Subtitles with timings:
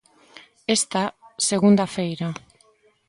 [0.75, 1.03] Esta
[1.49, 2.29] segunda feira.